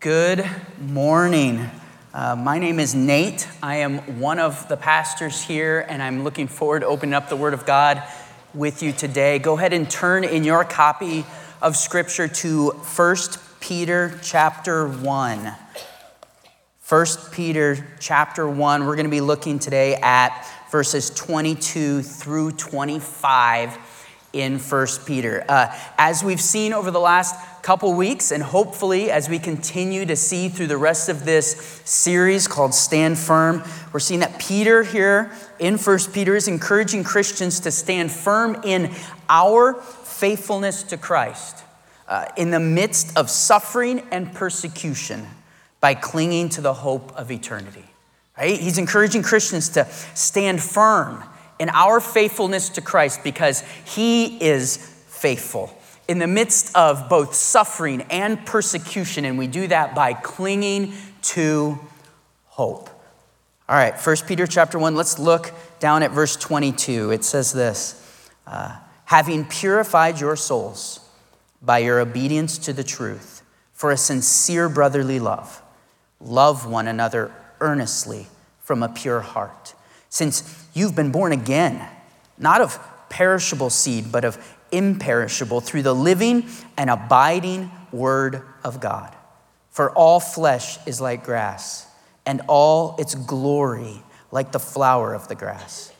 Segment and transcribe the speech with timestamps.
[0.00, 0.48] Good
[0.80, 1.68] morning.
[2.14, 3.48] Uh, my name is Nate.
[3.60, 7.34] I am one of the pastors here, and I'm looking forward to opening up the
[7.34, 8.04] Word of God
[8.54, 9.40] with you today.
[9.40, 11.26] Go ahead and turn in your copy
[11.60, 13.16] of Scripture to 1
[13.58, 15.54] Peter chapter 1.
[16.88, 18.86] 1 Peter chapter 1.
[18.86, 23.76] We're going to be looking today at verses 22 through 25
[24.32, 25.44] in 1 Peter.
[25.48, 30.16] Uh, as we've seen over the last couple weeks, and hopefully as we continue to
[30.16, 35.32] see through the rest of this series called Stand Firm, we're seeing that Peter here
[35.58, 38.94] in 1 Peter is encouraging Christians to stand firm in
[39.28, 41.64] our faithfulness to Christ
[42.08, 45.26] uh, in the midst of suffering and persecution
[45.80, 47.84] by clinging to the hope of eternity.
[48.36, 48.58] Right?
[48.58, 51.22] He's encouraging Christians to stand firm
[51.58, 54.76] in our faithfulness to Christ because he is
[55.08, 55.77] faithful
[56.08, 61.78] in the midst of both suffering and persecution, and we do that by clinging to
[62.46, 62.88] hope.
[63.68, 67.10] All right, 1 Peter chapter 1, let's look down at verse 22.
[67.10, 71.00] It says this uh, Having purified your souls
[71.60, 73.42] by your obedience to the truth
[73.74, 75.62] for a sincere brotherly love,
[76.20, 78.26] love one another earnestly
[78.60, 79.74] from a pure heart,
[80.08, 81.86] since you've been born again,
[82.38, 82.78] not of
[83.10, 84.38] perishable seed, but of
[84.72, 89.14] imperishable through the living and abiding Word of God.
[89.70, 91.86] For all flesh is like grass,
[92.26, 95.92] and all its glory like the flower of the grass.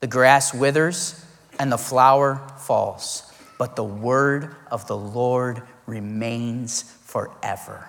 [0.00, 1.24] The grass withers
[1.58, 3.22] and the flower falls,
[3.58, 7.88] but the word of the Lord remains forever.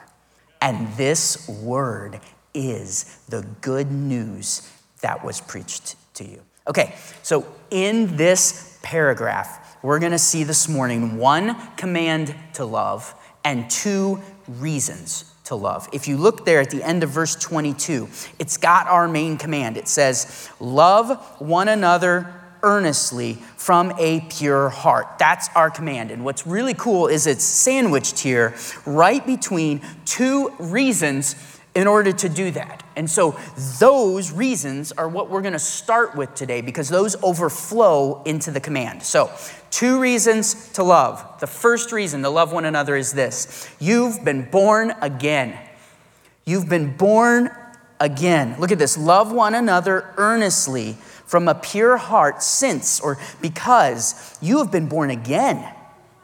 [0.61, 2.19] And this word
[2.53, 4.69] is the good news
[5.01, 6.41] that was preached to you.
[6.67, 13.15] Okay, so in this paragraph, we're going to see this morning one command to love
[13.43, 15.89] and two reasons to love.
[15.91, 18.07] If you look there at the end of verse 22,
[18.39, 19.77] it's got our main command.
[19.77, 25.17] It says, Love one another earnestly from a pure heart.
[25.17, 26.11] That's our command.
[26.11, 31.35] And what's really cool is it's sandwiched here right between two reasons
[31.73, 32.83] in order to do that.
[32.95, 33.37] And so
[33.79, 38.59] those reasons are what we're going to start with today because those overflow into the
[38.59, 39.03] command.
[39.03, 39.31] So,
[39.69, 41.39] two reasons to love.
[41.39, 45.57] The first reason to love one another is this you've been born again.
[46.45, 47.51] You've been born
[47.99, 48.55] again.
[48.59, 54.57] Look at this love one another earnestly from a pure heart, since or because you
[54.57, 55.73] have been born again,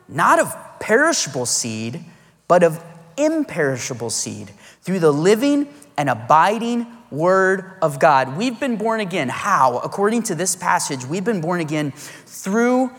[0.09, 2.03] not of perishable seed,
[2.49, 2.83] but of
[3.15, 4.51] imperishable seed
[4.87, 5.67] through the living
[5.97, 8.37] and abiding Word of God.
[8.37, 9.27] We've been born again.
[9.27, 9.79] How?
[9.79, 12.91] According to this passage, we've been born again through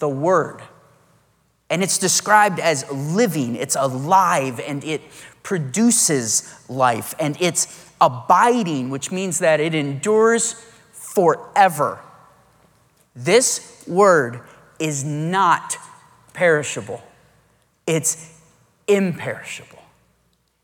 [0.00, 0.60] the Word.
[1.70, 5.02] And it's described as living, it's alive, and it
[5.44, 10.54] produces life, and it's abiding, which means that it endures
[10.90, 12.00] forever.
[13.14, 14.40] This Word
[14.80, 15.76] is not
[16.32, 17.04] perishable,
[17.86, 18.36] it's
[18.88, 19.75] imperishable.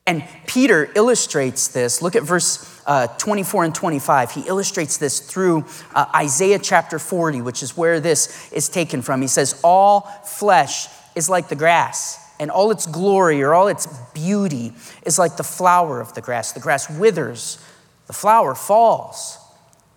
[0.07, 2.03] And Peter illustrates this.
[2.03, 4.33] Look at verse uh, 24 and 25.
[4.33, 5.65] He illustrates this through
[5.95, 9.23] uh, Isaiah chapter 40, which is where this is taken from.
[9.23, 13.87] He says, All flesh is like the grass, and all its glory or all its
[14.13, 14.73] beauty
[15.07, 16.51] is like the flower of the grass.
[16.51, 17.65] The grass withers,
[18.09, 19.39] the flower falls,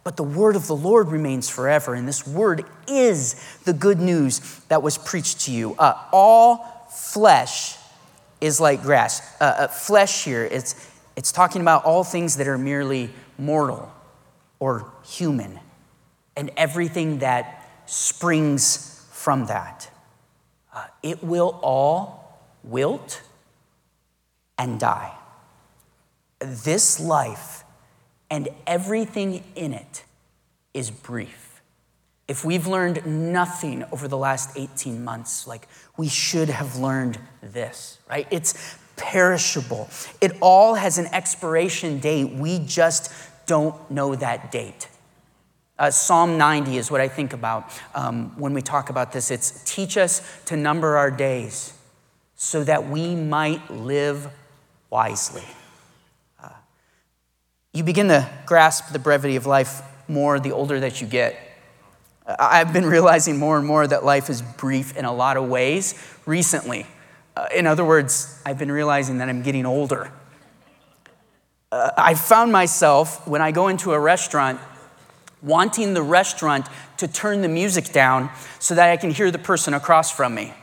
[0.04, 1.96] but the word of the Lord remains forever.
[1.96, 5.74] And this word is the good news that was preached to you.
[5.80, 6.58] Uh, all
[6.92, 7.78] flesh
[8.41, 9.22] is like grass.
[9.40, 13.91] Uh, uh, flesh here, it's, it's talking about all things that are merely mortal
[14.59, 15.59] or human
[16.35, 19.90] and everything that springs from that.
[20.74, 23.22] Uh, it will all wilt
[24.57, 25.13] and die.
[26.40, 27.63] This life
[28.29, 30.03] and everything in it
[30.74, 31.44] is brief
[32.28, 38.00] if we've learned nothing over the last 18 months, like we should have learned this,
[38.09, 38.28] right?
[38.31, 39.90] It's perishable.
[40.22, 42.31] It all has an expiration date.
[42.33, 43.12] We just
[43.45, 44.88] don't know that date.
[45.77, 49.30] Uh, Psalm 90 is what I think about um, when we talk about this.
[49.30, 51.74] It's teach us to number our days
[52.36, 54.30] so that we might live
[54.89, 55.44] wisely.
[56.42, 56.50] Uh,
[57.74, 61.44] you begin to grasp the brevity of life more the older that you get.
[62.27, 65.94] I've been realizing more and more that life is brief in a lot of ways
[66.25, 66.88] recently.
[67.36, 70.12] Uh, in other words, I've been realizing that I'm getting older.
[71.72, 74.60] Uh, I found myself, when I go into a restaurant,
[75.44, 76.68] wanting the restaurant
[76.98, 80.54] to turn the music down so that I can hear the person across from me.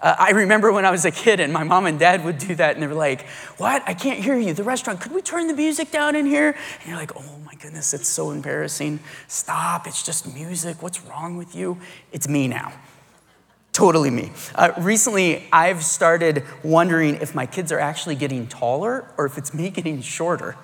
[0.00, 2.54] Uh, I remember when I was a kid and my mom and dad would do
[2.56, 3.26] that and they were like,
[3.56, 3.82] What?
[3.86, 4.52] I can't hear you.
[4.52, 6.54] The restaurant, could we turn the music down in here?
[6.80, 9.00] And you're like, Oh my goodness, it's so embarrassing.
[9.26, 10.82] Stop, it's just music.
[10.82, 11.78] What's wrong with you?
[12.12, 12.72] It's me now.
[13.72, 14.32] Totally me.
[14.54, 19.52] Uh, recently, I've started wondering if my kids are actually getting taller or if it's
[19.52, 20.56] me getting shorter.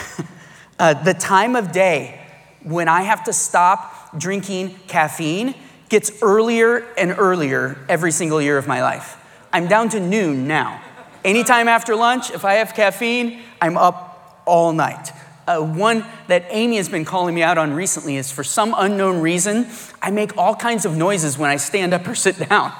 [0.78, 2.20] uh, the time of day
[2.62, 5.54] when I have to stop drinking caffeine
[5.92, 9.18] gets earlier and earlier every single year of my life.
[9.52, 10.80] I'm down to noon now.
[11.22, 15.12] Anytime after lunch, if I have caffeine, I'm up all night.
[15.46, 19.20] Uh, one that Amy has been calling me out on recently is for some unknown
[19.20, 19.66] reason,
[20.00, 22.72] I make all kinds of noises when I stand up or sit down.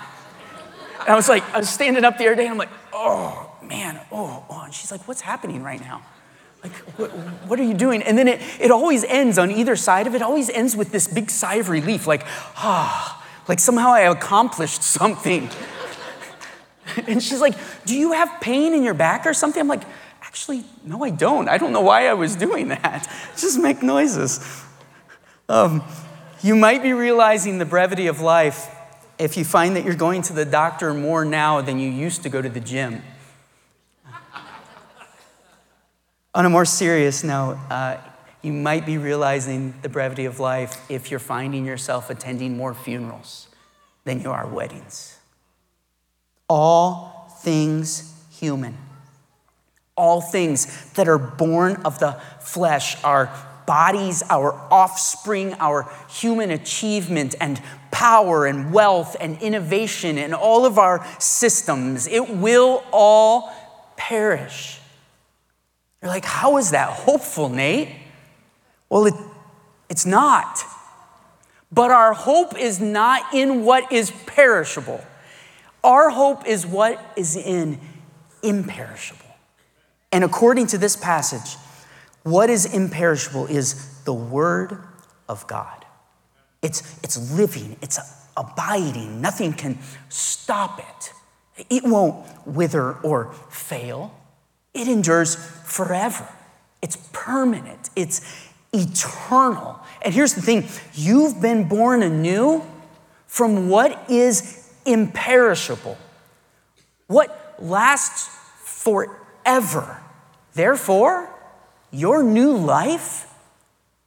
[1.00, 3.54] And I was like, I was standing up the other day and I'm like, oh
[3.62, 4.62] man, oh, oh.
[4.62, 6.02] And she's like, what's happening right now?
[6.62, 7.10] Like, what,
[7.48, 8.02] what are you doing?
[8.02, 11.08] And then it, it always ends on either side of it, always ends with this
[11.08, 12.22] big sigh of relief, like,
[12.56, 15.48] ah, like somehow I accomplished something.
[17.08, 17.54] and she's like,
[17.84, 19.60] do you have pain in your back or something?
[19.60, 19.82] I'm like,
[20.32, 21.46] Actually, no, I don't.
[21.46, 23.06] I don't know why I was doing that.
[23.36, 24.64] Just make noises.
[25.46, 25.82] Um,
[26.42, 28.74] you might be realizing the brevity of life
[29.18, 32.30] if you find that you're going to the doctor more now than you used to
[32.30, 33.02] go to the gym.
[36.34, 37.98] On a more serious note, uh,
[38.40, 43.48] you might be realizing the brevity of life if you're finding yourself attending more funerals
[44.04, 45.18] than you are weddings.
[46.48, 48.76] All things human
[49.96, 53.30] all things that are born of the flesh, our
[53.66, 60.78] bodies, our offspring, our human achievement and power and wealth and innovation and all of
[60.78, 63.52] our systems, it will all
[63.96, 64.80] perish.
[66.02, 67.88] You're like, how is that hopeful, Nate?
[68.90, 69.14] Well, it,
[69.88, 70.58] it's not.
[71.70, 75.02] But our hope is not in what is perishable.
[75.84, 77.80] Our hope is what is in
[78.42, 79.24] imperishable.
[80.10, 81.56] And according to this passage,
[82.24, 84.78] what is imperishable is the Word
[85.28, 85.84] of God.
[86.60, 87.98] It's, it's living, it's
[88.36, 89.78] abiding, nothing can
[90.08, 91.66] stop it.
[91.70, 94.14] It won't wither or fail,
[94.74, 95.34] it endures
[95.64, 96.28] forever.
[96.80, 98.20] It's permanent, it's
[98.72, 99.78] eternal.
[100.02, 102.62] And here's the thing you've been born anew
[103.26, 105.96] from what is imperishable,
[107.06, 108.28] what lasts
[108.64, 110.02] forever.
[110.54, 111.28] Therefore,
[111.90, 113.32] your new life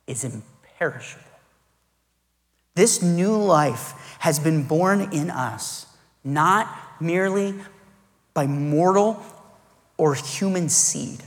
[0.08, 1.24] is imperishable.
[2.76, 5.88] This new life has been born in us,
[6.24, 6.68] not
[7.00, 7.56] merely
[8.34, 9.24] by mortal
[9.98, 11.24] or human seed,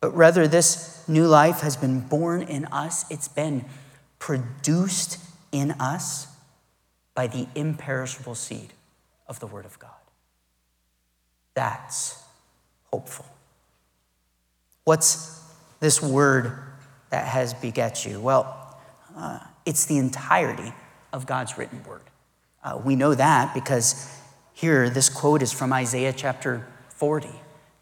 [0.00, 3.04] but rather this new life has been born in us.
[3.10, 3.64] It's been
[4.18, 5.18] produced
[5.52, 6.26] in us
[7.14, 8.72] by the imperishable seed
[9.28, 9.90] of the Word of God.
[11.54, 12.22] That's
[12.90, 13.26] hopeful.
[14.84, 15.40] What's
[15.80, 16.52] this word
[17.10, 18.20] that has beget you?
[18.20, 18.76] Well,
[19.16, 20.72] uh, it's the entirety
[21.12, 22.02] of God's written word.
[22.62, 24.10] Uh, we know that because
[24.52, 27.28] here, this quote is from Isaiah chapter 40,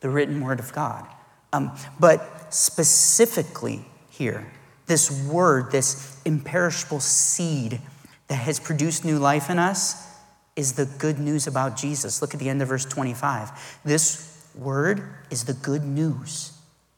[0.02, 1.06] the written word of God.
[1.52, 4.46] Um, but specifically here,
[4.86, 7.80] this word, this imperishable seed
[8.28, 10.08] that has produced new life in us,
[10.54, 12.20] is the good news about Jesus.
[12.20, 13.80] Look at the end of verse 25.
[13.84, 16.52] This word is the good news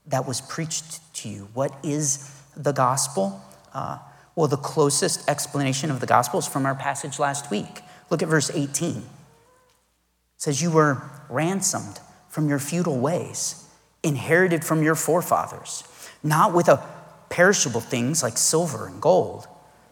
[0.06, 1.48] that was preached to you.
[1.54, 3.40] What is the gospel?
[3.72, 3.98] Uh,
[4.34, 7.82] well, the closest explanation of the gospel is from our passage last week.
[8.10, 8.96] Look at verse 18.
[8.96, 9.02] It
[10.36, 12.00] says, You were ransomed
[12.34, 13.64] from your futile ways,
[14.02, 15.84] inherited from your forefathers,
[16.20, 16.84] not with a
[17.30, 19.46] perishable things like silver and gold,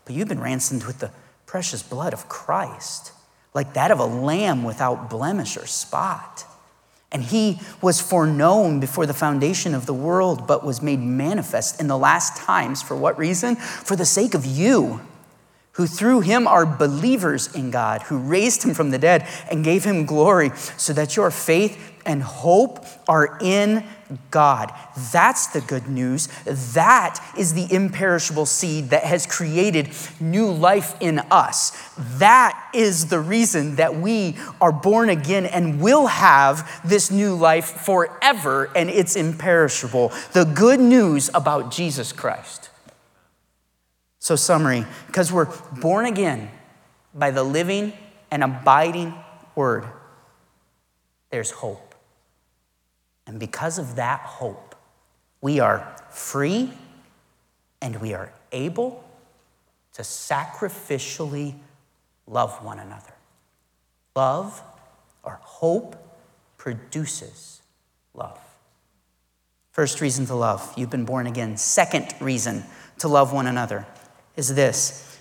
[0.04, 1.12] but you've been ransomed with the
[1.46, 3.12] precious blood of Christ,
[3.54, 6.44] like that of a lamb without blemish or spot.
[7.12, 11.86] And he was foreknown before the foundation of the world, but was made manifest in
[11.86, 12.82] the last times.
[12.82, 13.54] For what reason?
[13.54, 15.00] For the sake of you,
[15.72, 19.84] who through him are believers in God, who raised him from the dead and gave
[19.84, 23.84] him glory, so that your faith and hope are in
[24.30, 24.72] God.
[25.12, 26.28] That's the good news.
[26.74, 29.90] That is the imperishable seed that has created
[30.20, 31.72] new life in us.
[32.18, 37.66] That is the reason that we are born again and will have this new life
[37.66, 40.12] forever, and it's imperishable.
[40.32, 42.70] The good news about Jesus Christ.
[44.18, 46.48] So, summary because we're born again
[47.14, 47.92] by the living
[48.30, 49.14] and abiding
[49.54, 49.84] word,
[51.30, 51.91] there's hope.
[53.26, 54.74] And because of that hope,
[55.40, 56.72] we are free
[57.80, 59.04] and we are able
[59.94, 61.54] to sacrificially
[62.26, 63.12] love one another.
[64.14, 64.62] Love
[65.22, 65.96] or hope
[66.56, 67.62] produces
[68.14, 68.38] love.
[69.72, 71.56] First reason to love, you've been born again.
[71.56, 72.62] Second reason
[72.98, 73.86] to love one another
[74.36, 75.18] is this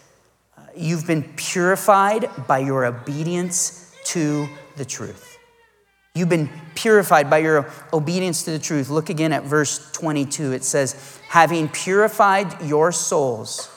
[0.58, 5.31] uh, you've been purified by your obedience to the truth.
[6.14, 8.90] You've been purified by your obedience to the truth.
[8.90, 10.52] Look again at verse 22.
[10.52, 13.70] It says, having purified your souls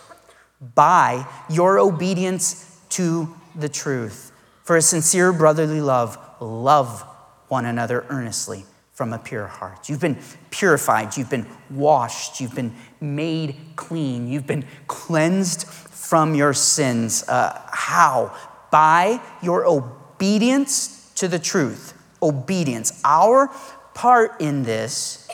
[0.74, 4.32] by your obedience to the truth.
[4.64, 7.02] For a sincere brotherly love, love
[7.48, 8.64] one another earnestly
[8.94, 9.88] from a pure heart.
[9.88, 10.18] You've been
[10.50, 17.28] purified, you've been washed, you've been made clean, you've been cleansed from your sins.
[17.28, 18.36] Uh, how?
[18.70, 21.93] By your obedience to the truth.
[22.24, 23.00] Obedience.
[23.04, 23.50] Our
[23.94, 25.28] part in this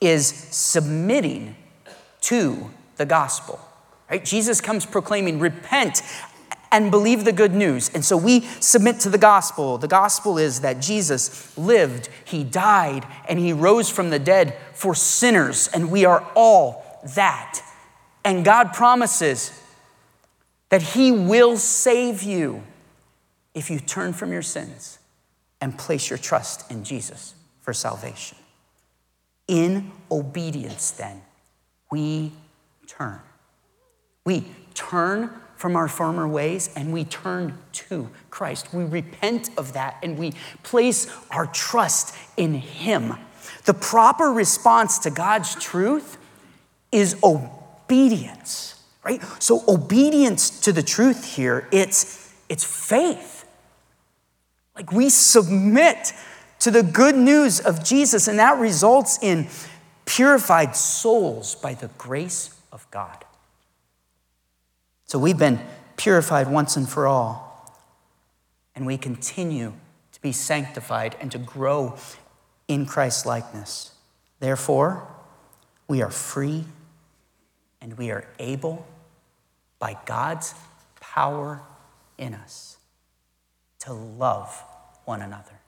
[0.00, 1.56] is submitting
[2.22, 3.60] to the gospel.
[4.10, 4.24] Right?
[4.24, 6.02] Jesus comes proclaiming, repent
[6.70, 7.90] and believe the good news.
[7.94, 9.78] And so we submit to the gospel.
[9.78, 14.94] The gospel is that Jesus lived, he died, and he rose from the dead for
[14.94, 17.60] sinners, and we are all that.
[18.24, 19.62] And God promises
[20.68, 22.62] that he will save you
[23.54, 24.97] if you turn from your sins
[25.60, 28.38] and place your trust in Jesus for salvation.
[29.46, 31.22] In obedience, then,
[31.90, 32.32] we
[32.86, 33.20] turn.
[34.24, 38.72] We turn from our former ways and we turn to Christ.
[38.72, 43.14] We repent of that and we place our trust in Him.
[43.64, 46.16] The proper response to God's truth
[46.92, 49.20] is obedience, right?
[49.40, 53.37] So obedience to the truth here, it's it's faith.
[54.78, 56.12] Like we submit
[56.60, 59.48] to the good news of Jesus and that results in
[60.04, 63.24] purified souls by the grace of God.
[65.04, 65.60] So we've been
[65.96, 67.74] purified once and for all,
[68.76, 69.72] and we continue
[70.12, 71.96] to be sanctified and to grow
[72.68, 73.90] in Christ's likeness.
[74.38, 75.08] Therefore,
[75.88, 76.66] we are free
[77.80, 78.86] and we are able,
[79.80, 80.54] by God's
[81.00, 81.62] power
[82.16, 82.76] in us,
[83.80, 84.62] to love
[85.08, 85.58] one another,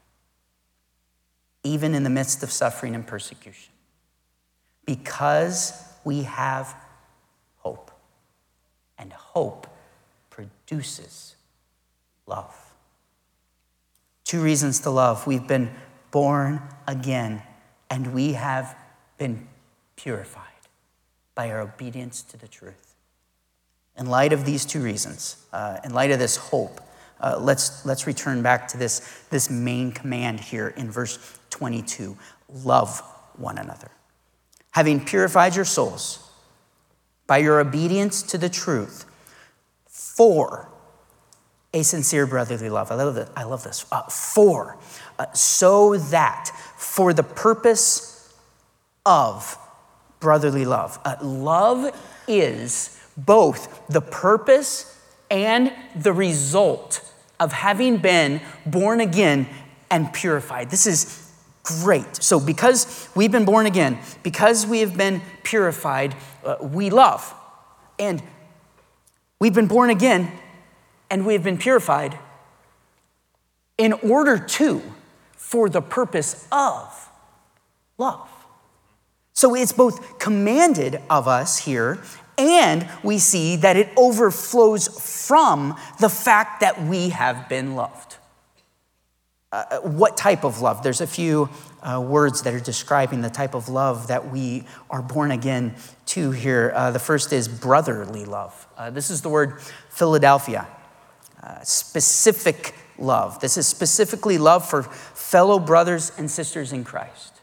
[1.65, 3.73] even in the midst of suffering and persecution,
[4.85, 5.73] because
[6.05, 6.77] we have
[7.57, 7.91] hope.
[8.99, 9.67] and hope
[10.29, 11.37] produces
[12.27, 12.55] love.
[14.25, 15.27] Two reasons to love.
[15.27, 15.71] We've been
[16.11, 17.43] born again,
[17.89, 18.77] and we have
[19.17, 19.49] been
[19.97, 20.45] purified
[21.35, 22.95] by our obedience to the truth.
[23.97, 26.83] In light of these two reasons, uh, in light of this hope,
[27.21, 32.17] uh, let's, let's return back to this, this main command here in verse 22
[32.65, 33.00] love
[33.37, 33.91] one another.
[34.73, 36.31] Having purified your souls,
[37.31, 39.05] by your obedience to the truth
[39.87, 40.69] for
[41.73, 42.91] a sincere brotherly love.
[42.91, 43.31] I love this.
[43.37, 43.87] I love this.
[43.93, 44.77] Uh, for,
[45.17, 48.35] uh, so that, for the purpose
[49.07, 49.57] of
[50.19, 50.99] brotherly love.
[51.05, 51.97] Uh, love
[52.27, 55.00] is both the purpose
[55.31, 57.10] and the result
[57.41, 59.49] of having been born again
[59.91, 60.71] and purified.
[60.71, 61.31] This is
[61.63, 62.23] Great.
[62.23, 67.35] So, because we've been born again, because we have been purified, uh, we love.
[67.99, 68.23] And
[69.39, 70.33] we've been born again
[71.11, 72.19] and we have been purified
[73.77, 74.83] in order to,
[75.37, 77.09] for the purpose of
[77.99, 78.29] love.
[79.35, 81.99] So, it's both commanded of us here
[82.39, 84.89] and we see that it overflows
[85.27, 88.17] from the fact that we have been loved.
[89.53, 90.83] Uh, what type of love?
[90.83, 91.49] There's a few
[91.83, 95.75] uh, words that are describing the type of love that we are born again
[96.07, 96.73] to here.
[96.75, 98.67] Uh, the first is brotherly love.
[98.77, 99.61] Uh, this is the word
[99.91, 100.69] Philadelphia,
[101.43, 103.41] uh, specific love.
[103.41, 107.41] This is specifically love for fellow brothers and sisters in Christ.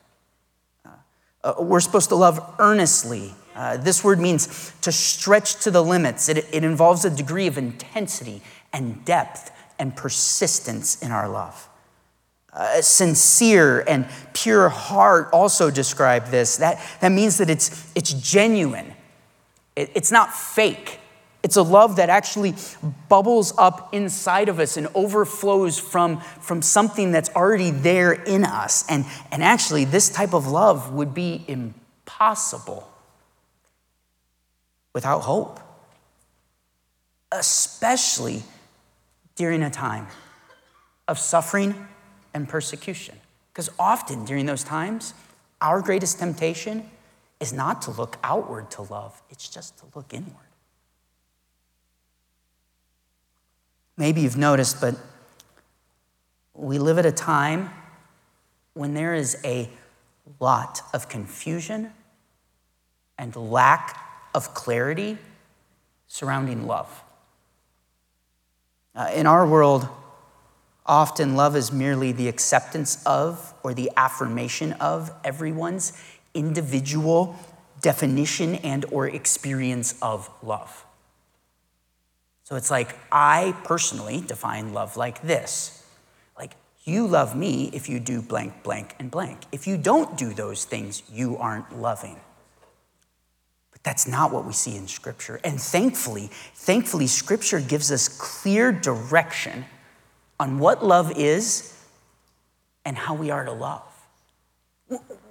[1.44, 3.34] Uh, we're supposed to love earnestly.
[3.78, 6.30] This word means to stretch to the limits.
[6.30, 11.68] It, it involves a degree of intensity and depth and persistence in our love
[12.58, 16.58] uh, sincere and pure heart also describe this.
[16.58, 18.94] That, that means that it's, it's genuine,
[19.76, 21.00] it, it's not fake.
[21.44, 22.56] It's a love that actually
[23.08, 28.84] bubbles up inside of us and overflows from, from something that's already there in us.
[28.90, 32.90] And, and actually, this type of love would be impossible
[34.94, 35.60] without hope,
[37.32, 38.44] especially
[39.36, 40.08] during a time
[41.08, 41.88] of suffering
[42.34, 43.16] and persecution.
[43.54, 45.14] Because often during those times,
[45.62, 46.90] our greatest temptation
[47.40, 50.34] is not to look outward to love, it's just to look inward.
[53.96, 54.96] Maybe you've noticed, but
[56.58, 57.70] We live at a time
[58.74, 59.70] when there is a
[60.40, 61.92] lot of confusion
[63.16, 63.96] and lack
[64.38, 65.18] of clarity
[66.06, 67.04] surrounding love.
[68.94, 69.90] Uh, in our world,
[70.86, 75.92] often love is merely the acceptance of or the affirmation of everyone's
[76.36, 77.36] individual
[77.82, 80.86] definition and or experience of love.
[82.44, 85.84] So it's like I personally define love like this.
[86.38, 86.54] Like
[86.84, 89.40] you love me if you do blank blank and blank.
[89.52, 92.18] If you don't do those things, you aren't loving.
[93.88, 95.40] That's not what we see in scripture.
[95.46, 99.64] And thankfully, thankfully scripture gives us clear direction
[100.42, 101.74] on what love is
[102.84, 103.90] and how we are to love.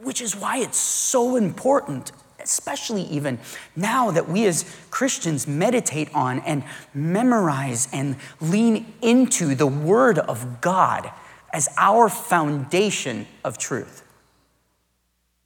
[0.00, 3.40] Which is why it's so important especially even
[3.74, 10.62] now that we as Christians meditate on and memorize and lean into the Word of
[10.62, 11.10] God
[11.52, 14.02] as our foundation of truth.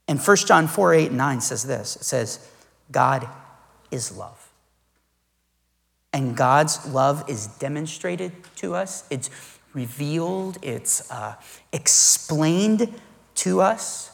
[0.07, 2.47] And 1 John 4 8 and 9 says this it says,
[2.90, 3.28] God
[3.90, 4.49] is love.
[6.12, 9.30] And God's love is demonstrated to us, it's
[9.73, 11.37] revealed, it's uh,
[11.73, 12.92] explained
[13.37, 14.11] to us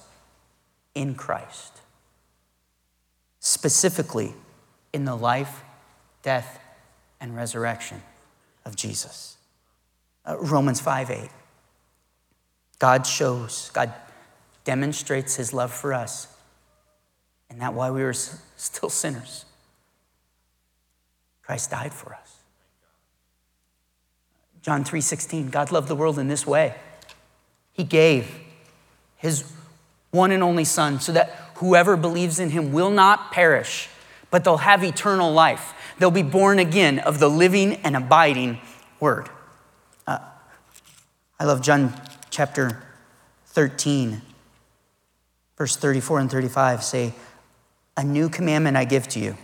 [0.94, 1.76] in Christ
[3.46, 4.34] specifically
[4.92, 5.62] in the life,
[6.22, 6.58] death,
[7.20, 8.02] and resurrection
[8.64, 9.36] of Jesus.
[10.24, 11.30] Uh, Romans 5 8.
[12.80, 13.94] God shows, God
[14.64, 16.26] demonstrates his love for us,
[17.48, 18.12] and that while we were
[18.56, 19.44] still sinners,
[21.42, 22.36] Christ died for us.
[24.62, 26.74] John 3:16 God loved the world in this way.
[27.72, 28.40] He gave
[29.16, 29.44] his
[30.10, 33.88] one and only son so that whoever believes in him will not perish,
[34.30, 35.74] but they'll have eternal life.
[35.98, 38.60] They'll be born again of the living and abiding
[38.98, 39.28] word.
[40.06, 40.18] Uh,
[41.38, 41.94] I love John
[42.30, 42.82] chapter
[43.46, 44.20] 13,
[45.56, 47.14] verse 34 and 35 say,
[47.96, 49.36] A new commandment I give to you,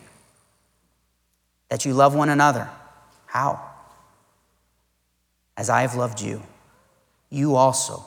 [1.68, 2.68] that you love one another.
[3.26, 3.70] How?
[5.56, 6.42] As I have loved you,
[7.30, 8.04] you also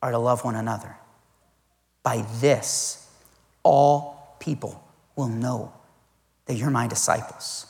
[0.00, 0.96] are to love one another.
[2.02, 3.06] By this,
[3.62, 4.82] all people
[5.16, 5.72] will know
[6.46, 7.66] that you're my disciples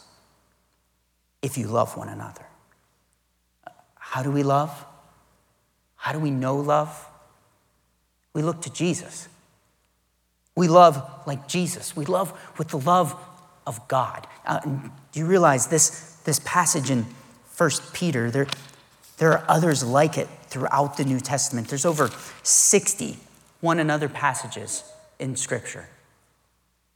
[1.43, 2.47] if you love one another.
[3.97, 4.85] How do we love?
[5.97, 7.09] How do we know love?
[8.33, 9.29] We look to Jesus.
[10.57, 11.97] We love like Jesus.
[11.97, 13.19] We love with the love
[13.67, 14.27] of God.
[14.47, 17.07] Uh, do you realize this, this passage in
[17.57, 18.31] 1 Peter?
[18.31, 18.47] There,
[19.19, 21.69] there are others like it throughout the New Testament.
[21.69, 22.11] There's over
[22.43, 23.19] 60
[23.65, 24.85] one another passages
[25.19, 25.89] in Scripture.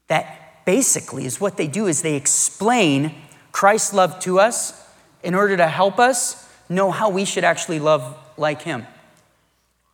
[0.09, 3.15] That basically is what they do is they explain
[3.53, 4.87] Christ's love to us
[5.23, 8.87] in order to help us know how we should actually love like him.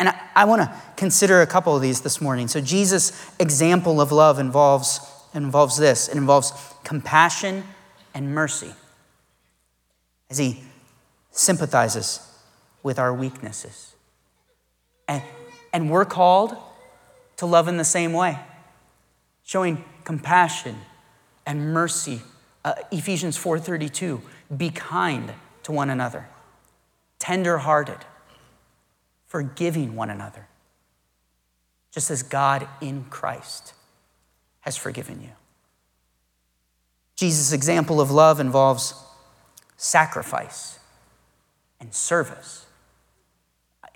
[0.01, 2.49] And I, I want to consider a couple of these this morning.
[2.49, 5.01] So Jesus' example of love involves,
[5.35, 6.09] involves this.
[6.09, 6.53] It involves
[6.83, 7.65] compassion
[8.13, 8.73] and mercy
[10.31, 10.63] as he
[11.31, 12.21] sympathizes
[12.83, 13.95] with our weaknesses.
[15.07, 15.23] And
[15.75, 16.57] and we're called
[17.37, 18.39] to love in the same way,
[19.43, 20.77] showing compassion
[21.45, 22.23] and mercy.
[22.65, 24.23] Uh, Ephesians 4:32,
[24.57, 25.33] be kind
[25.65, 26.29] to one another,
[27.19, 27.99] tender-hearted,
[29.35, 30.47] forgiving one another,
[31.91, 33.75] just as God in Christ
[34.61, 35.31] has forgiven you.
[37.17, 38.95] Jesus' example of love involves
[39.77, 40.79] sacrifice
[41.81, 42.67] and service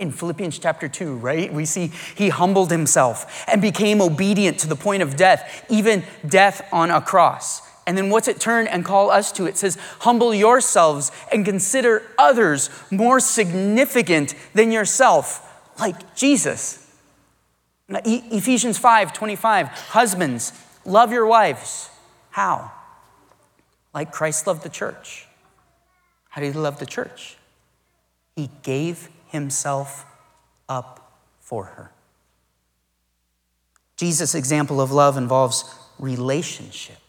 [0.00, 1.54] in Philippians chapter 2, right?
[1.54, 6.66] We see he humbled himself and became obedient to the point of death, even death
[6.72, 7.62] on a cross.
[7.88, 9.46] And then what's it turn and call us to?
[9.46, 16.86] It says, humble yourselves and consider others more significant than yourself, like Jesus.
[17.88, 20.52] Ephesians 5 25, husbands,
[20.84, 21.88] love your wives.
[22.28, 22.70] How?
[23.94, 25.26] Like Christ loved the church.
[26.28, 27.38] How did he love the church?
[28.36, 30.04] He gave himself
[30.68, 31.90] up for her.
[33.96, 35.64] Jesus' example of love involves
[35.98, 37.07] relationship.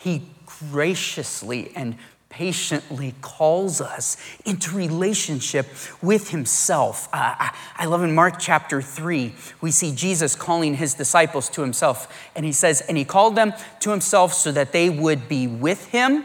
[0.00, 1.96] He graciously and
[2.30, 5.66] patiently calls us into relationship
[6.00, 7.08] with himself.
[7.12, 12.30] Uh, I love in Mark chapter 3, we see Jesus calling his disciples to himself.
[12.34, 15.86] And he says, And he called them to himself so that they would be with
[15.88, 16.24] him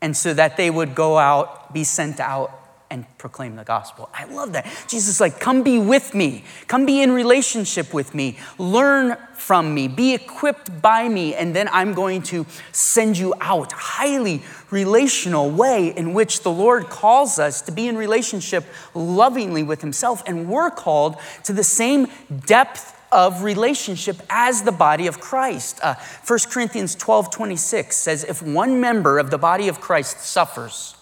[0.00, 2.57] and so that they would go out, be sent out
[2.90, 4.08] and proclaim the gospel.
[4.14, 4.64] I love that.
[4.88, 9.74] Jesus is like, come be with me, come be in relationship with me, learn from
[9.74, 13.72] me, be equipped by me, and then I'm going to send you out.
[13.72, 19.80] Highly relational way in which the Lord calls us to be in relationship lovingly with
[19.80, 22.08] Himself, and we're called to the same
[22.46, 25.80] depth of relationship as the body of Christ.
[25.82, 25.94] Uh,
[26.26, 30.94] 1 Corinthians 12 26 says, If one member of the body of Christ suffers,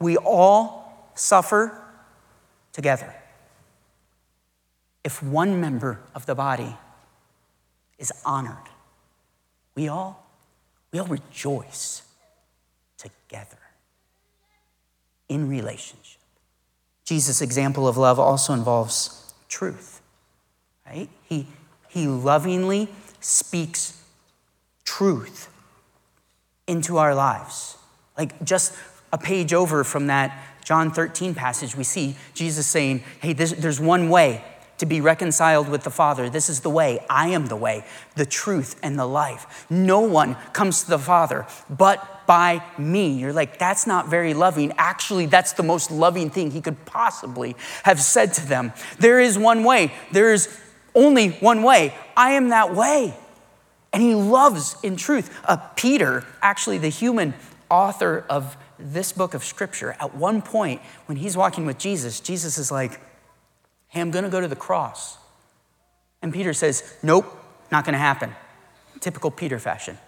[0.00, 0.85] we all
[1.16, 1.82] suffer
[2.72, 3.12] together.
[5.02, 6.76] If one member of the body
[7.98, 8.68] is honored,
[9.74, 10.26] we all,
[10.92, 12.02] we all rejoice
[12.98, 13.58] together
[15.28, 16.20] in relationship.
[17.04, 20.00] Jesus' example of love also involves truth,
[20.86, 21.08] right?
[21.24, 21.46] He,
[21.88, 22.88] he lovingly
[23.20, 24.02] speaks
[24.84, 25.48] truth
[26.66, 27.76] into our lives.
[28.18, 28.74] Like just
[29.12, 33.78] a page over from that John 13 passage, we see Jesus saying, Hey, this, there's
[33.78, 34.42] one way
[34.78, 36.28] to be reconciled with the Father.
[36.28, 36.98] This is the way.
[37.08, 37.84] I am the way,
[38.16, 39.64] the truth, and the life.
[39.70, 43.12] No one comes to the Father but by me.
[43.12, 44.72] You're like, that's not very loving.
[44.76, 48.72] Actually, that's the most loving thing he could possibly have said to them.
[48.98, 49.94] There is one way.
[50.10, 50.48] There is
[50.96, 51.94] only one way.
[52.16, 53.16] I am that way.
[53.92, 55.32] And he loves in truth.
[55.44, 57.34] Uh, Peter, actually, the human
[57.70, 62.58] author of this book of scripture, at one point when he's walking with Jesus, Jesus
[62.58, 63.00] is like,
[63.88, 65.16] Hey, I'm going to go to the cross.
[66.22, 67.26] And Peter says, Nope,
[67.70, 68.34] not going to happen.
[69.00, 69.98] Typical Peter fashion.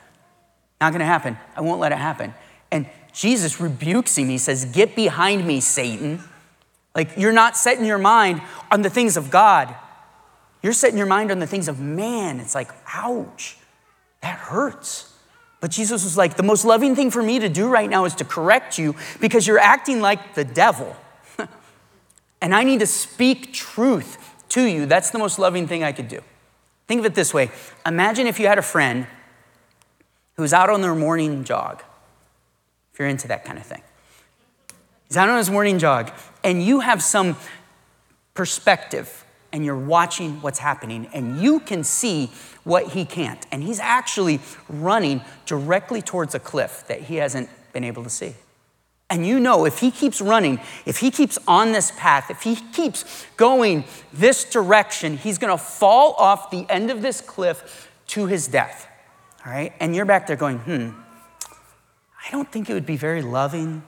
[0.81, 1.39] Not going to happen.
[1.57, 2.35] I won't let it happen.
[2.71, 4.29] And Jesus rebukes him.
[4.29, 6.21] He says, Get behind me, Satan.
[6.95, 9.75] Like, you're not setting your mind on the things of God.
[10.63, 12.41] You're setting your mind on the things of man.
[12.41, 13.57] It's like, ouch,
[14.23, 15.13] that hurts.
[15.61, 18.15] But Jesus was like, the most loving thing for me to do right now is
[18.17, 20.97] to correct you because you're acting like the devil.
[22.41, 24.87] and I need to speak truth to you.
[24.87, 26.21] That's the most loving thing I could do.
[26.87, 27.51] Think of it this way
[27.85, 29.07] Imagine if you had a friend
[30.35, 31.83] who's out on their morning jog,
[32.93, 33.83] if you're into that kind of thing.
[35.09, 36.13] He's out on his morning jog,
[36.45, 37.37] and you have some
[38.35, 42.31] perspective and you're watching what's happening, and you can see
[42.65, 43.47] what he can't.
[43.51, 48.35] And he's actually running directly towards a cliff that he hasn't been able to see.
[49.11, 52.57] And you know, if he keeps running, if he keeps on this path, if he
[52.57, 58.49] keeps going this direction, he's gonna fall off the end of this cliff to his
[58.49, 58.87] death.
[59.47, 59.73] All right?
[59.81, 60.91] And you're back there going, hmm,
[62.27, 63.83] I don't think it would be very loving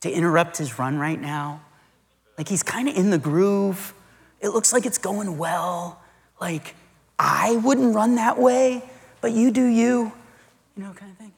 [0.00, 1.60] to interrupt his run right now.
[2.38, 3.92] Like he's kind of in the groove.
[4.44, 5.98] It looks like it's going well.
[6.38, 6.74] Like,
[7.18, 8.82] I wouldn't run that way,
[9.22, 10.12] but you do you,
[10.76, 11.32] you know, kind of thing.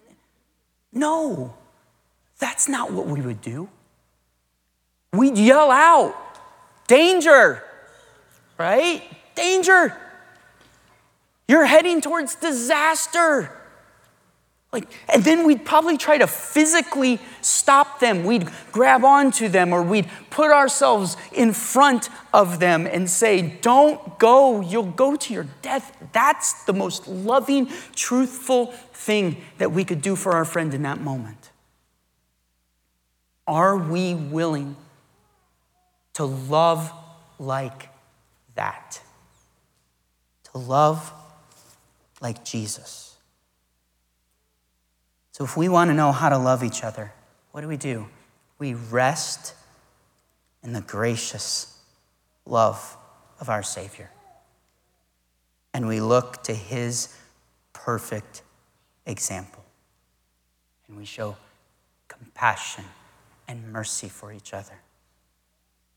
[0.92, 1.54] No,
[2.40, 3.68] that's not what we would do.
[5.12, 6.16] We'd yell out,
[6.88, 7.62] danger,
[8.58, 9.04] right?
[9.36, 9.96] Danger.
[11.46, 13.56] You're heading towards disaster.
[14.72, 18.24] Like, and then we'd probably try to physically stop them.
[18.24, 24.18] We'd grab onto them or we'd put ourselves in front of them and say, Don't
[24.18, 25.96] go, you'll go to your death.
[26.12, 31.00] That's the most loving, truthful thing that we could do for our friend in that
[31.00, 31.52] moment.
[33.46, 34.76] Are we willing
[36.14, 36.92] to love
[37.38, 37.88] like
[38.56, 39.00] that?
[40.52, 41.12] To love
[42.20, 43.05] like Jesus.
[45.36, 47.12] So, if we want to know how to love each other,
[47.52, 48.08] what do we do?
[48.58, 49.52] We rest
[50.62, 51.78] in the gracious
[52.46, 52.96] love
[53.38, 54.10] of our Savior.
[55.74, 57.14] And we look to His
[57.74, 58.40] perfect
[59.04, 59.62] example.
[60.88, 61.36] And we show
[62.08, 62.84] compassion
[63.46, 64.80] and mercy for each other.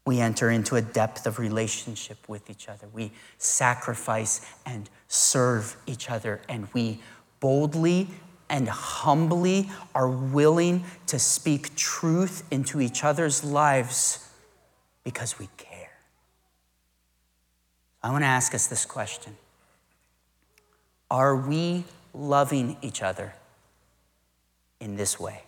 [0.06, 2.90] We enter into a depth of relationship with each other.
[2.92, 7.00] We sacrifice and serve each other, and we
[7.40, 8.10] boldly
[8.50, 14.30] and humbly are willing to speak truth into each other's lives
[15.04, 15.92] because we care.
[18.02, 19.36] I want to ask us this question
[21.12, 23.34] Are we loving each other
[24.80, 25.44] in this way?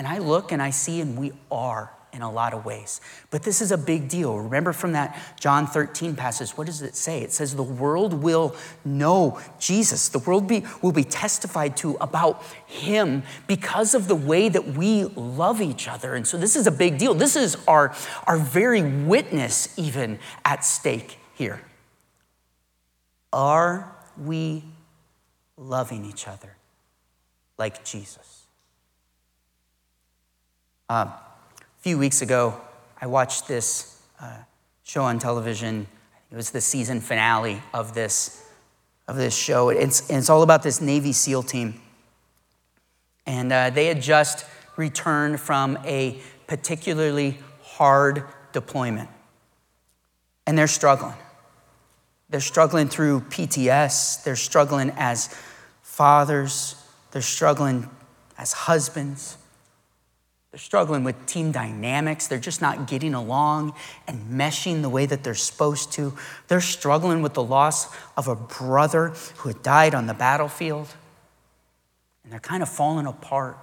[0.00, 3.00] And I look and I see, and we are in a lot of ways.
[3.30, 4.38] But this is a big deal.
[4.38, 7.22] Remember from that John 13 passage, what does it say?
[7.22, 10.08] It says, The world will know Jesus.
[10.08, 15.04] The world be, will be testified to about him because of the way that we
[15.04, 16.14] love each other.
[16.14, 17.14] And so this is a big deal.
[17.14, 17.94] This is our,
[18.26, 21.60] our very witness, even at stake here.
[23.32, 24.64] Are we
[25.56, 26.56] loving each other
[27.56, 28.46] like Jesus?
[30.88, 31.12] Um,
[31.80, 32.60] few weeks ago,
[33.00, 34.36] I watched this uh,
[34.84, 35.86] show on television.
[36.30, 38.46] It was the season finale of this,
[39.08, 39.70] of this show.
[39.70, 41.80] It's, it's all about this Navy SEAL team.
[43.24, 44.44] And uh, they had just
[44.76, 49.08] returned from a particularly hard deployment.
[50.46, 51.14] And they're struggling.
[52.28, 55.34] They're struggling through PTS, they're struggling as
[55.82, 56.76] fathers,
[57.10, 57.88] they're struggling
[58.36, 59.38] as husbands.
[60.50, 62.26] They're struggling with team dynamics.
[62.26, 63.74] They're just not getting along
[64.08, 66.12] and meshing the way that they're supposed to.
[66.48, 67.86] They're struggling with the loss
[68.16, 70.88] of a brother who had died on the battlefield.
[72.24, 73.56] And they're kind of falling apart.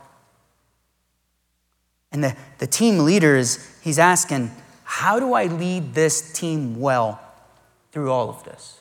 [2.14, 4.52] And the, the team leader is, he's asking,
[4.86, 7.20] how do I lead this team well
[7.92, 8.80] through all of this?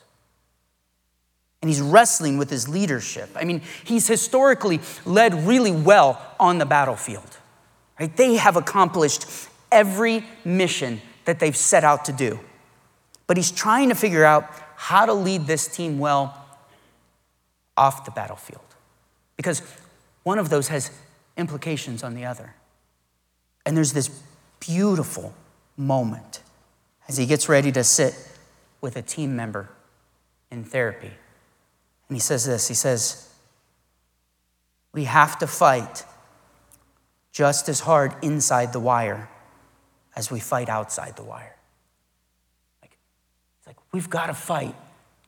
[1.61, 3.29] And he's wrestling with his leadership.
[3.35, 7.37] I mean, he's historically led really well on the battlefield.
[7.99, 8.15] Right?
[8.15, 9.25] They have accomplished
[9.71, 12.39] every mission that they've set out to do.
[13.25, 16.45] But he's trying to figure out how to lead this team well
[17.75, 18.61] off the battlefield.
[19.35, 19.61] Because
[20.23, 20.91] one of those has
[21.35, 22.55] implications on the other.
[23.65, 24.09] And there's this
[24.59, 25.33] beautiful
[25.75, 26.41] moment
[27.07, 28.15] as he gets ready to sit
[28.81, 29.69] with a team member
[30.51, 31.11] in therapy.
[32.07, 33.29] And he says this he says,
[34.93, 36.05] We have to fight
[37.37, 39.29] just as hard inside the wire
[40.15, 41.55] as we fight outside the wire.
[42.81, 42.97] Like,
[43.59, 44.73] it's like we've got to fight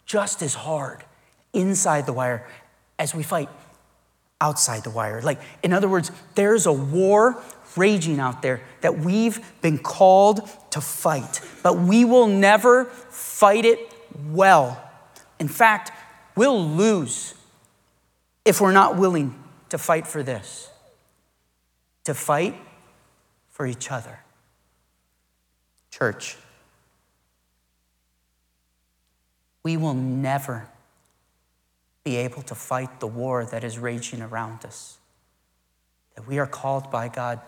[0.07, 1.03] just as hard
[1.53, 2.47] inside the wire
[2.97, 3.47] as we fight
[4.41, 5.21] outside the wire.
[5.21, 7.39] Like, in other words, there's a war
[7.77, 13.77] raging out there that we've been called to fight, but we will never fight it
[14.31, 14.81] well.
[15.39, 15.91] In fact,
[16.35, 17.35] we'll lose
[18.45, 19.35] if we're not willing
[19.69, 20.68] to fight for this
[22.09, 22.55] to fight
[23.51, 24.19] for each other.
[25.91, 26.37] Church,
[29.61, 30.67] we will never
[32.03, 34.97] be able to fight the war that is raging around us,
[36.15, 37.41] that we are called by God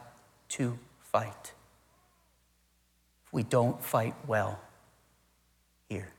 [0.49, 1.53] to fight.
[3.25, 4.59] If we don't fight well
[5.89, 6.11] here,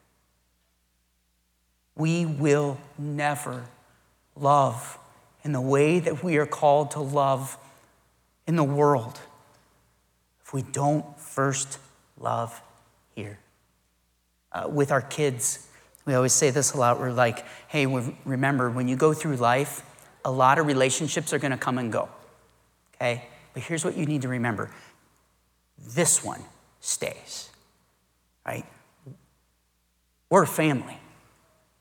[1.95, 3.63] we will never
[4.35, 4.99] love
[5.45, 7.57] in the way that we are called to love
[8.47, 9.21] in the world
[10.45, 11.79] if we don't first
[12.19, 12.61] love
[13.15, 13.39] here.
[14.53, 15.69] Uh, with our kids,
[16.05, 17.01] we always say this a lot.
[17.01, 17.87] We're like, hey,
[18.25, 19.83] remember, when you go through life,
[20.25, 22.09] a lot of relationships are going to come and go.
[22.95, 23.25] Okay?
[23.55, 24.71] But here's what you need to remember
[25.95, 26.43] this one
[26.81, 27.51] stays,
[28.47, 28.65] right?
[30.31, 30.97] We're family.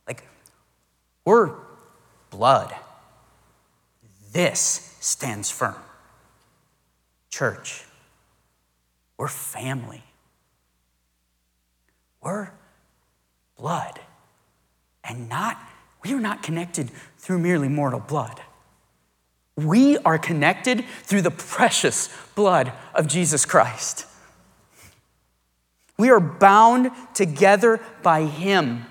[0.07, 0.23] Like,
[1.23, 1.51] we're
[2.31, 2.73] blood.
[4.33, 5.75] This stands firm.
[7.41, 7.85] Church,
[9.17, 10.03] we're family.
[12.21, 12.51] We're
[13.57, 13.99] blood.
[15.03, 15.57] And not,
[16.03, 18.41] we are not connected through merely mortal blood.
[19.55, 24.05] We are connected through the precious blood of Jesus Christ.
[25.97, 28.85] We are bound together by Him.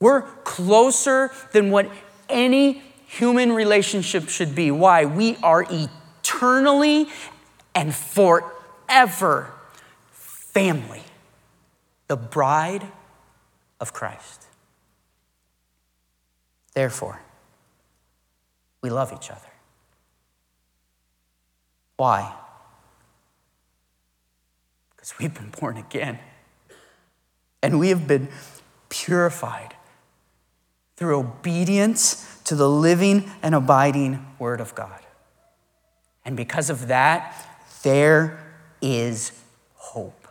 [0.00, 1.90] We're closer than what
[2.28, 4.70] any human relationship should be.
[4.70, 5.04] Why?
[5.04, 5.90] We are eternal
[6.28, 7.08] eternally
[7.74, 9.52] and forever
[10.10, 11.02] family,
[12.06, 12.86] the bride
[13.80, 14.46] of Christ.
[16.74, 17.20] Therefore,
[18.82, 19.40] we love each other.
[21.96, 22.34] Why?
[24.90, 26.18] Because we've been born again.
[27.62, 28.28] And we have been
[28.88, 29.74] purified
[30.96, 35.00] through obedience to the living and abiding Word of God.
[36.28, 37.34] And because of that,
[37.84, 38.38] there
[38.82, 39.32] is
[39.76, 40.28] hope.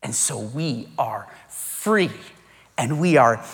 [0.00, 2.12] And so we are free
[2.78, 3.44] and we are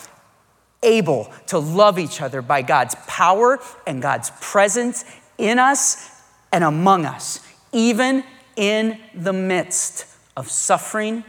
[0.83, 5.07] able to love each other by God's power and God's presence
[5.39, 6.11] in us
[6.53, 7.41] and among us,
[7.73, 8.25] even
[8.57, 10.05] in the midst
[10.37, 11.25] of suffering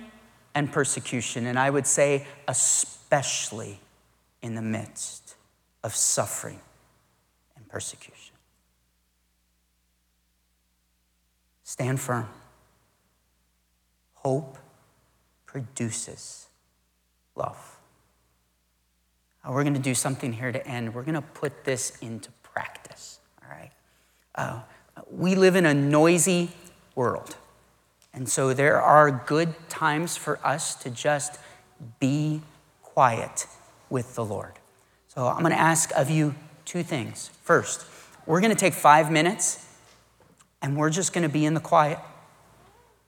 [0.53, 1.45] and persecution.
[1.45, 3.79] And I would say, especially
[4.41, 5.35] in the midst
[5.81, 6.59] of suffering
[7.55, 8.14] and persecution.
[11.75, 12.29] Stand firm.
[14.13, 14.57] Hope
[15.45, 16.47] produces
[17.35, 17.77] love.
[19.43, 20.95] Now, we're going to do something here to end.
[20.95, 23.71] We're going to put this into practice, all right?
[24.35, 24.61] Uh,
[25.11, 26.51] we live in a noisy
[26.95, 27.35] world.
[28.13, 31.39] And so there are good times for us to just
[31.99, 32.41] be
[32.83, 33.47] quiet
[33.89, 34.53] with the Lord.
[35.09, 37.31] So I'm going to ask of you two things.
[37.41, 37.85] First,
[38.25, 39.64] we're going to take five minutes
[40.65, 41.99] and we're just going to be in the quiet.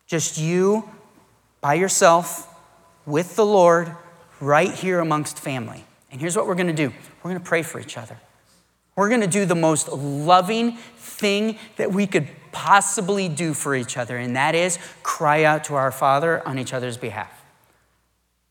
[0.05, 0.87] Just you
[1.59, 2.47] by yourself
[3.07, 3.91] with the Lord
[4.39, 5.83] right here amongst family.
[6.11, 6.93] And here's what we're going to do
[7.23, 8.19] we're going to pray for each other.
[8.95, 13.97] We're going to do the most loving thing that we could possibly do for each
[13.97, 17.43] other, and that is cry out to our Father on each other's behalf.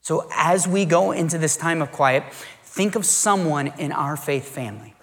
[0.01, 2.25] So, as we go into this time of quiet,
[2.65, 4.95] think of someone in our faith family.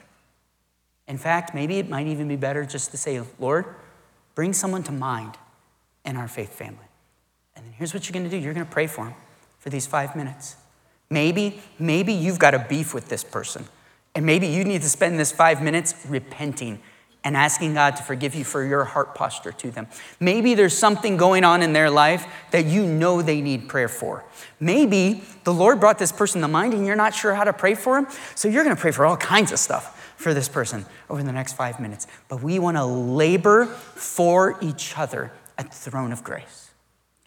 [1.08, 3.66] In fact, maybe it might even be better just to say, Lord,
[4.36, 5.38] bring someone to mind
[6.06, 6.86] in our faith family.
[7.56, 9.16] And then here's what you're going to do you're going to pray for them
[9.60, 10.56] for these five minutes.
[11.10, 13.66] Maybe, maybe you've got a beef with this person,
[14.16, 16.80] and maybe you need to spend this five minutes repenting
[17.26, 19.88] and asking God to forgive you for your heart posture to them.
[20.20, 24.26] Maybe there's something going on in their life that you know they need prayer for.
[24.60, 27.76] Maybe the Lord brought this person to mind and you're not sure how to pray
[27.76, 31.22] for them, so you're to pray for all kinds of stuff for this person over
[31.22, 32.08] the next five minutes.
[32.30, 36.72] But we want to labor for each other at the throne of grace.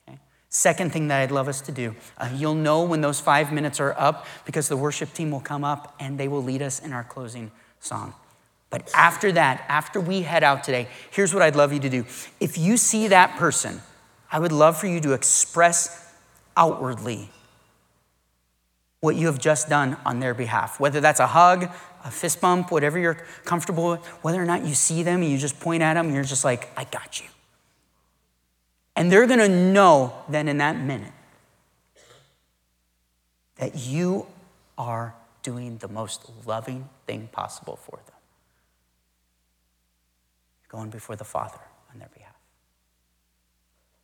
[0.08, 0.18] Okay?
[0.48, 3.78] Second thing that I'd love us to do, uh, you'll know when those five minutes
[3.78, 6.92] are up because the worship team will come up and they will lead us in
[6.92, 8.14] our closing song.
[8.70, 12.04] But after that, after we head out today, here's what I'd love you to do.
[12.40, 13.80] If you see that person,
[14.32, 16.12] I would love for you to express
[16.56, 17.30] outwardly
[19.00, 21.70] what you have just done on their behalf, whether that's a hug,
[22.06, 25.36] a fist bump, whatever you're comfortable with, whether or not you see them and you
[25.36, 27.26] just point at them you're just like, I got you.
[28.94, 31.12] And they're gonna know then in that minute
[33.56, 34.26] that you
[34.78, 38.16] are doing the most loving thing possible for them
[40.62, 41.60] You're going before the Father
[41.92, 42.34] on their behalf.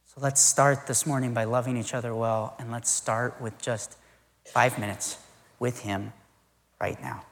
[0.06, 3.96] So let's start this morning by loving each other well, and let's start with just
[4.44, 5.16] five minutes
[5.58, 6.12] with Him
[6.78, 7.24] right now.